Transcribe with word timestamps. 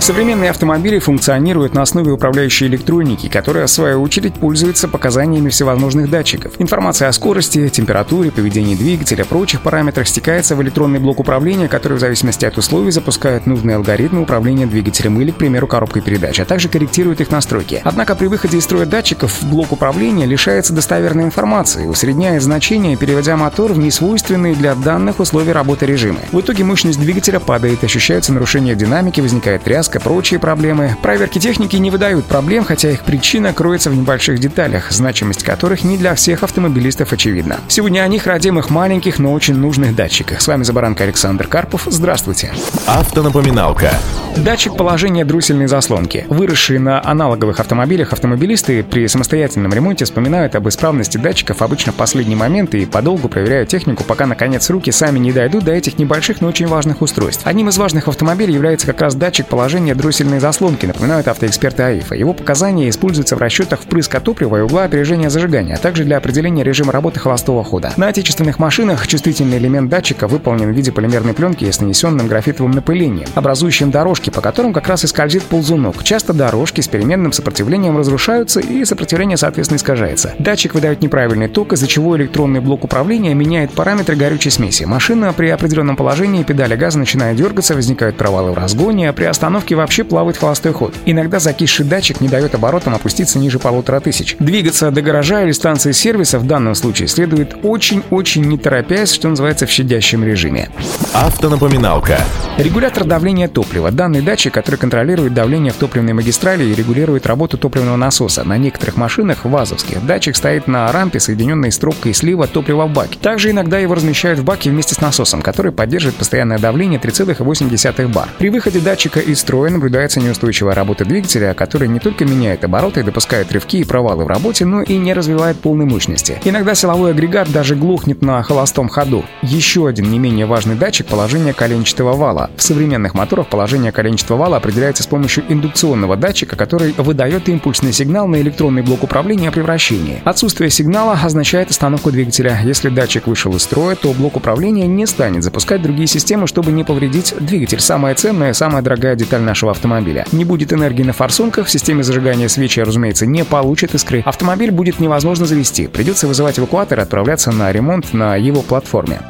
Современные 0.00 0.50
автомобили 0.50 0.98
функционируют 1.00 1.74
на 1.74 1.82
основе 1.82 2.12
управляющей 2.12 2.66
электроники, 2.66 3.28
которая, 3.28 3.66
в 3.66 3.70
свою 3.70 4.00
очередь, 4.00 4.34
пользуется 4.34 4.88
показаниями 4.88 5.50
всевозможных 5.50 6.08
датчиков. 6.08 6.52
Информация 6.58 7.08
о 7.08 7.12
скорости, 7.12 7.68
температуре, 7.68 8.30
поведении 8.30 8.74
двигателя, 8.74 9.24
прочих 9.24 9.60
параметрах 9.60 10.08
стекается 10.08 10.56
в 10.56 10.62
электронный 10.62 10.98
блок 10.98 11.20
управления, 11.20 11.68
который 11.68 11.98
в 11.98 12.00
зависимости 12.00 12.46
от 12.46 12.56
условий 12.56 12.90
запускает 12.90 13.46
нужные 13.46 13.76
алгоритмы 13.76 14.22
управления 14.22 14.66
двигателем 14.66 15.20
или, 15.20 15.30
к 15.30 15.36
примеру, 15.36 15.66
коробкой 15.66 16.00
передач, 16.00 16.40
а 16.40 16.46
также 16.46 16.68
корректирует 16.68 17.20
их 17.20 17.30
настройки. 17.30 17.82
Однако 17.84 18.14
при 18.14 18.28
выходе 18.28 18.56
из 18.56 18.64
строя 18.64 18.86
датчиков 18.86 19.36
блок 19.42 19.72
управления 19.72 20.24
лишается 20.24 20.72
достоверной 20.72 21.24
информации, 21.24 21.86
усредняет 21.86 22.42
значения, 22.42 22.96
переводя 22.96 23.36
мотор 23.36 23.72
в 23.72 23.78
несвойственные 23.78 24.54
для 24.54 24.74
данных 24.74 25.20
условий 25.20 25.52
работы 25.52 25.84
режимы. 25.84 26.20
В 26.32 26.40
итоге 26.40 26.64
мощность 26.64 27.00
двигателя 27.00 27.40
падает, 27.40 27.84
ощущается 27.84 28.32
нарушение 28.32 28.74
динамики, 28.74 29.20
возникает 29.20 29.64
тряска, 29.64 29.87
и 29.96 29.98
прочие 29.98 30.40
проблемы. 30.40 30.96
Проверки 31.02 31.38
техники 31.38 31.76
не 31.76 31.90
выдают 31.90 32.26
проблем, 32.26 32.64
хотя 32.64 32.90
их 32.90 33.02
причина 33.02 33.52
кроется 33.52 33.90
в 33.90 33.96
небольших 33.96 34.38
деталях, 34.38 34.90
значимость 34.90 35.42
которых 35.42 35.84
не 35.84 35.96
для 35.96 36.14
всех 36.14 36.42
автомобилистов 36.42 37.12
очевидна. 37.12 37.60
Сегодня 37.68 38.00
о 38.00 38.08
них 38.08 38.26
родимых 38.26 38.70
маленьких, 38.70 39.18
но 39.18 39.32
очень 39.32 39.54
нужных 39.54 39.94
датчиках. 39.94 40.40
С 40.40 40.48
вами 40.48 40.62
Забаранка 40.62 41.04
Александр 41.04 41.46
Карпов. 41.46 41.82
Здравствуйте. 41.86 42.52
Автонапоминалка. 42.86 43.92
Датчик 44.36 44.76
положения 44.76 45.24
друссельной 45.24 45.66
заслонки. 45.66 46.24
Выросшие 46.28 46.78
на 46.78 47.04
аналоговых 47.04 47.60
автомобилях 47.60 48.12
автомобилисты 48.12 48.82
при 48.82 49.08
самостоятельном 49.08 49.72
ремонте 49.72 50.04
вспоминают 50.04 50.54
об 50.54 50.68
исправности 50.68 51.18
датчиков 51.18 51.62
обычно 51.62 51.92
в 51.92 51.96
последний 51.96 52.36
момент 52.36 52.74
и 52.74 52.86
подолгу 52.86 53.28
проверяют 53.28 53.68
технику, 53.68 54.04
пока 54.04 54.26
наконец 54.26 54.70
руки 54.70 54.92
сами 54.92 55.18
не 55.18 55.32
дойдут 55.32 55.64
до 55.64 55.72
этих 55.72 55.98
небольших, 55.98 56.40
но 56.40 56.48
очень 56.48 56.66
важных 56.66 57.02
устройств. 57.02 57.46
Одним 57.46 57.68
из 57.68 57.78
важных 57.78 58.06
автомобилей 58.06 58.54
является 58.54 58.86
как 58.86 59.00
раз 59.00 59.14
датчик 59.14 59.46
положения 59.46 59.77
управления 59.78 59.94
дроссельной 59.94 60.40
заслонки, 60.40 60.86
напоминают 60.86 61.28
автоэксперты 61.28 61.82
АИФа. 61.84 62.16
Его 62.16 62.32
показания 62.32 62.88
используются 62.88 63.36
в 63.36 63.38
расчетах 63.38 63.80
впрыска 63.80 64.18
топлива 64.18 64.56
и 64.56 64.60
угла 64.62 64.82
опережения 64.82 65.30
зажигания, 65.30 65.76
а 65.76 65.78
также 65.78 66.02
для 66.02 66.16
определения 66.16 66.64
режима 66.64 66.90
работы 66.90 67.20
холостого 67.20 67.62
хода. 67.62 67.92
На 67.96 68.08
отечественных 68.08 68.58
машинах 68.58 69.06
чувствительный 69.06 69.58
элемент 69.58 69.88
датчика 69.88 70.26
выполнен 70.26 70.72
в 70.72 70.76
виде 70.76 70.90
полимерной 70.90 71.32
пленки 71.32 71.70
с 71.70 71.80
нанесенным 71.80 72.26
графитовым 72.26 72.72
напылением, 72.72 73.28
образующим 73.36 73.92
дорожки, 73.92 74.30
по 74.30 74.40
которым 74.40 74.72
как 74.72 74.88
раз 74.88 75.04
и 75.04 75.06
скользит 75.06 75.44
ползунок. 75.44 76.02
Часто 76.02 76.32
дорожки 76.32 76.80
с 76.80 76.88
переменным 76.88 77.32
сопротивлением 77.32 77.96
разрушаются 77.96 78.58
и 78.58 78.84
сопротивление, 78.84 79.36
соответственно, 79.36 79.76
искажается. 79.76 80.34
Датчик 80.40 80.74
выдает 80.74 81.02
неправильный 81.02 81.46
ток, 81.46 81.72
из-за 81.74 81.86
чего 81.86 82.16
электронный 82.16 82.60
блок 82.60 82.82
управления 82.82 83.32
меняет 83.32 83.70
параметры 83.70 84.16
горючей 84.16 84.50
смеси. 84.50 84.82
Машина 84.84 85.32
при 85.32 85.50
определенном 85.50 85.94
положении 85.94 86.42
педали 86.42 86.74
газа 86.74 86.98
начинает 86.98 87.36
дергаться, 87.36 87.76
возникают 87.76 88.16
провалы 88.16 88.50
в 88.50 88.58
разгоне, 88.58 89.08
а 89.08 89.12
при 89.12 89.24
остановке 89.24 89.67
вообще 89.74 90.04
плавает 90.04 90.36
холостой 90.36 90.72
ход. 90.72 90.94
Иногда 91.06 91.38
закисший 91.38 91.86
датчик 91.86 92.20
не 92.20 92.28
дает 92.28 92.54
оборотам 92.54 92.94
опуститься 92.94 93.38
ниже 93.38 93.58
полутора 93.58 94.00
тысяч. 94.00 94.36
Двигаться 94.38 94.90
до 94.90 95.02
гаража 95.02 95.42
или 95.42 95.52
станции 95.52 95.92
сервиса 95.92 96.38
в 96.38 96.46
данном 96.46 96.74
случае 96.74 97.08
следует 97.08 97.56
очень-очень 97.62 98.44
не 98.44 98.58
торопясь, 98.58 99.12
что 99.12 99.28
называется, 99.28 99.66
в 99.66 99.70
щадящем 99.70 100.24
режиме. 100.24 100.70
Автонапоминалка. 101.14 102.20
Регулятор 102.58 103.04
давления 103.04 103.48
топлива. 103.48 103.90
Данный 103.90 104.20
датчик, 104.20 104.52
который 104.52 104.76
контролирует 104.76 105.32
давление 105.32 105.72
в 105.72 105.76
топливной 105.76 106.12
магистрали 106.12 106.64
и 106.64 106.74
регулирует 106.74 107.26
работу 107.26 107.56
топливного 107.56 107.96
насоса. 107.96 108.44
На 108.44 108.58
некоторых 108.58 108.96
машинах, 108.96 109.44
вазовских, 109.44 110.04
датчик 110.04 110.36
стоит 110.36 110.66
на 110.66 110.90
рампе, 110.92 111.18
соединенной 111.18 111.72
с 111.72 111.78
трубкой 111.78 112.14
слива 112.14 112.46
топлива 112.46 112.86
в 112.86 112.92
баке. 112.92 113.18
Также 113.20 113.50
иногда 113.50 113.78
его 113.78 113.94
размещают 113.94 114.40
в 114.40 114.44
баке 114.44 114.70
вместе 114.70 114.94
с 114.94 115.00
насосом, 115.00 115.40
который 115.40 115.72
поддерживает 115.72 116.16
постоянное 116.16 116.58
давление 116.58 117.00
3,8 117.00 118.08
бар. 118.12 118.28
При 118.38 118.50
выходе 118.50 118.80
датчика 118.80 119.20
из 119.20 119.40
строя 119.40 119.70
наблюдается 119.70 120.20
неустойчивая 120.20 120.74
работа 120.74 121.04
двигателя, 121.04 121.54
который 121.54 121.88
не 121.88 122.00
только 122.00 122.24
меняет 122.24 122.64
обороты 122.64 123.02
допускает 123.02 123.52
рывки 123.52 123.78
и 123.78 123.84
провалы 123.84 124.24
в 124.24 124.28
работе, 124.28 124.64
но 124.64 124.82
и 124.82 124.96
не 124.96 125.14
развивает 125.14 125.58
полной 125.58 125.86
мощности. 125.86 126.40
Иногда 126.44 126.74
силовой 126.74 127.12
агрегат 127.12 127.50
даже 127.50 127.76
глухнет 127.76 128.20
на 128.20 128.42
холостом 128.42 128.88
ходу. 128.88 129.24
Еще 129.42 129.86
один 129.86 130.10
не 130.10 130.18
менее 130.18 130.46
важный 130.46 130.74
датчик— 130.74 130.97
положение 131.04 131.52
коленчатого 131.52 132.12
вала. 132.14 132.50
В 132.56 132.62
современных 132.62 133.14
моторах 133.14 133.48
положение 133.48 133.92
коленчатого 133.92 134.38
вала 134.38 134.56
определяется 134.56 135.02
с 135.02 135.06
помощью 135.06 135.44
индукционного 135.48 136.16
датчика, 136.16 136.56
который 136.56 136.94
выдает 136.96 137.48
импульсный 137.48 137.92
сигнал 137.92 138.26
на 138.26 138.40
электронный 138.40 138.82
блок 138.82 139.02
управления 139.02 139.50
при 139.50 139.60
вращении. 139.60 140.22
Отсутствие 140.24 140.70
сигнала 140.70 141.18
означает 141.22 141.70
остановку 141.70 142.10
двигателя. 142.10 142.60
Если 142.64 142.88
датчик 142.88 143.26
вышел 143.26 143.54
из 143.54 143.62
строя, 143.62 143.94
то 143.96 144.12
блок 144.12 144.36
управления 144.36 144.86
не 144.86 145.06
станет 145.06 145.42
запускать 145.42 145.82
другие 145.82 146.06
системы, 146.06 146.46
чтобы 146.46 146.72
не 146.72 146.84
повредить 146.84 147.34
двигатель. 147.38 147.80
Самая 147.80 148.14
ценная, 148.14 148.52
самая 148.52 148.82
дорогая 148.82 149.16
деталь 149.16 149.42
нашего 149.42 149.72
автомобиля. 149.72 150.26
Не 150.32 150.44
будет 150.44 150.72
энергии 150.72 151.02
на 151.02 151.12
форсунках, 151.12 151.66
в 151.66 151.70
системе 151.70 152.02
зажигания 152.02 152.48
свечи, 152.48 152.80
разумеется, 152.80 153.26
не 153.26 153.44
получит 153.44 153.94
искры. 153.94 154.22
Автомобиль 154.24 154.70
будет 154.70 155.00
невозможно 155.00 155.46
завести. 155.46 155.86
Придется 155.86 156.26
вызывать 156.26 156.58
эвакуатор 156.58 156.98
и 156.98 157.02
отправляться 157.02 157.50
на 157.50 157.70
ремонт 157.72 158.12
на 158.12 158.36
его 158.36 158.62
платформе. 158.62 159.20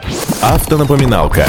Автонапоминалка. 0.42 1.46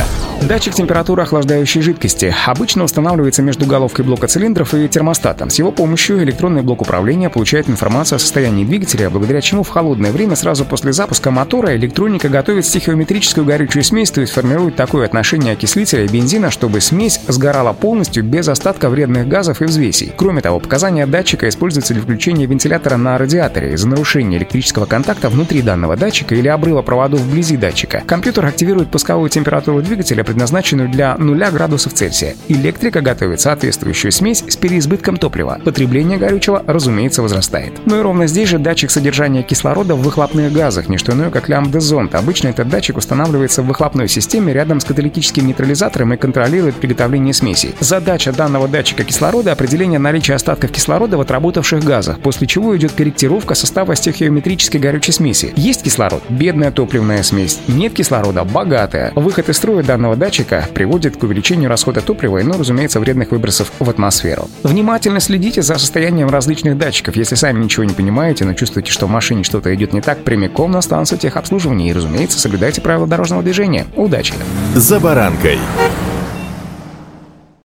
Датчик 0.47 0.73
температуры 0.73 1.23
охлаждающей 1.23 1.81
жидкости 1.81 2.33
обычно 2.47 2.85
устанавливается 2.85 3.41
между 3.43 3.65
головкой 3.65 4.05
блока 4.05 4.27
цилиндров 4.27 4.73
и 4.73 4.87
термостатом. 4.87 5.49
С 5.49 5.59
его 5.59 5.71
помощью 5.71 6.23
электронный 6.23 6.61
блок 6.61 6.81
управления 6.81 7.29
получает 7.29 7.69
информацию 7.69 8.15
о 8.15 8.19
состоянии 8.19 8.63
двигателя, 8.63 9.09
благодаря 9.09 9.41
чему 9.41 9.63
в 9.63 9.69
холодное 9.69 10.11
время 10.11 10.35
сразу 10.35 10.65
после 10.65 10.93
запуска 10.93 11.29
мотора 11.29 11.75
электроника 11.75 12.29
готовит 12.29 12.65
стихиометрическую 12.65 13.45
горючую 13.45 13.83
смесь, 13.83 14.11
то 14.11 14.21
есть 14.21 14.33
формирует 14.33 14.75
такое 14.77 15.05
отношение 15.05 15.53
окислителя 15.53 16.05
и 16.05 16.07
бензина, 16.07 16.51
чтобы 16.51 16.79
смесь 16.79 17.19
сгорала 17.27 17.73
полностью 17.73 18.23
без 18.23 18.47
остатка 18.47 18.89
вредных 18.89 19.27
газов 19.27 19.61
и 19.61 19.65
взвесей. 19.65 20.13
Кроме 20.15 20.41
того, 20.41 20.59
показания 20.59 21.05
датчика 21.05 21.49
используются 21.49 21.93
для 21.93 22.01
включения 22.01 22.45
вентилятора 22.45 22.95
на 22.95 23.17
радиаторе 23.17 23.73
из-за 23.73 23.89
нарушения 23.89 24.37
электрического 24.37 24.85
контакта 24.85 25.29
внутри 25.29 25.61
данного 25.61 25.97
датчика 25.97 26.33
или 26.33 26.47
обрыва 26.47 26.81
проводов 26.81 27.19
вблизи 27.19 27.57
датчика. 27.57 28.03
Компьютер 28.07 28.45
активирует 28.45 28.89
пусковую 28.89 29.29
температуру 29.29 29.81
двигателя 29.81 30.23
предназначенную 30.29 30.89
для 30.89 31.17
0 31.17 31.43
градусов 31.51 31.93
Цельсия. 31.93 32.35
Электрика 32.49 33.01
готовит 33.01 33.41
соответствующую 33.41 34.11
смесь 34.11 34.43
с 34.47 34.55
переизбытком 34.55 35.17
топлива. 35.17 35.59
Потребление 35.65 36.19
горючего, 36.19 36.63
разумеется, 36.67 37.23
возрастает. 37.23 37.73
Ну 37.87 37.97
и 37.99 38.01
ровно 38.03 38.27
здесь 38.27 38.47
же 38.47 38.59
датчик 38.59 38.91
содержания 38.91 39.41
кислорода 39.41 39.95
в 39.95 40.03
выхлопных 40.03 40.53
газах, 40.53 40.87
не 40.87 40.99
что 40.99 41.13
иное, 41.13 41.31
как 41.31 41.49
лямбда-зонд. 41.49 42.13
Обычно 42.13 42.49
этот 42.49 42.69
датчик 42.69 42.97
устанавливается 42.97 43.63
в 43.63 43.65
выхлопной 43.65 44.07
системе 44.07 44.53
рядом 44.53 44.79
с 44.79 44.85
каталитическим 44.85 45.47
нейтрализатором 45.47 46.13
и 46.13 46.17
контролирует 46.17 46.75
приготовление 46.75 47.33
смеси. 47.33 47.73
Задача 47.79 48.31
данного 48.31 48.67
датчика 48.67 49.03
кислорода— 49.03 49.51
определение 49.53 49.97
наличия 49.97 50.35
остатков 50.35 50.71
кислорода 50.71 51.17
в 51.17 51.21
отработавших 51.21 51.83
газах, 51.83 52.19
после 52.19 52.45
чего 52.45 52.77
идет 52.77 52.91
корректировка 52.91 53.55
состава 53.55 53.95
стихиометрической 53.95 54.79
горючей 54.79 55.13
смеси. 55.13 55.53
Есть 55.55 55.81
кислород— 55.81 56.21
бедная 56.29 56.69
топливная 56.69 57.23
смесь. 57.23 57.59
Нет 57.67 57.93
кислорода— 57.93 58.43
богатая. 58.45 59.11
Выход 59.15 59.49
из 59.49 59.57
строя 59.57 59.81
данного 59.81 60.15
датчика 60.19 60.67
приводит 60.73 61.17
к 61.17 61.23
увеличению 61.23 61.69
расхода 61.69 62.01
топлива 62.01 62.37
и, 62.37 62.43
ну, 62.43 62.57
разумеется, 62.57 62.99
вредных 62.99 63.31
выбросов 63.31 63.71
в 63.79 63.89
атмосферу. 63.89 64.47
Внимательно 64.63 65.19
следите 65.19 65.61
за 65.61 65.79
состоянием 65.79 66.29
различных 66.29 66.77
датчиков. 66.77 67.15
Если 67.15 67.35
сами 67.35 67.63
ничего 67.63 67.85
не 67.85 67.93
понимаете, 67.93 68.45
но 68.45 68.53
чувствуете, 68.53 68.91
что 68.91 69.07
в 69.07 69.09
машине 69.09 69.43
что-то 69.43 69.73
идет 69.73 69.93
не 69.93 70.01
так, 70.01 70.23
прямиком 70.23 70.71
на 70.71 70.81
станцию 70.81 71.17
техобслуживания 71.17 71.89
и, 71.89 71.93
разумеется, 71.93 72.39
соблюдайте 72.39 72.81
правила 72.81 73.07
дорожного 73.07 73.41
движения. 73.41 73.87
Удачи! 73.95 74.33
За 74.75 74.99
баранкой. 74.99 75.57